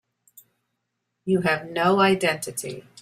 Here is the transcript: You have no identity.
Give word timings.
You 1.25 1.41
have 1.41 1.67
no 1.69 1.99
identity. 1.99 2.87